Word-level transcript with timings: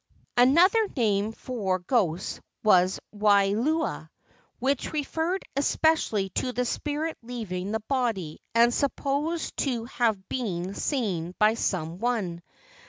Another 0.35 0.87
name 0.97 1.31
for 1.31 1.77
ghosts 1.77 2.39
was 2.63 2.99
wai 3.11 3.49
lua, 3.53 4.09
which 4.57 4.93
referred 4.93 5.43
especially 5.55 6.29
to 6.29 6.51
the 6.51 6.65
spirit 6.65 7.19
leaving 7.21 7.71
the 7.71 7.81
body 7.81 8.39
and 8.55 8.73
supposed 8.73 9.55
to 9.57 9.85
have 9.85 10.27
been 10.27 10.73
seen 10.73 11.35
by 11.37 11.53
some 11.53 11.99
one. 11.99 12.41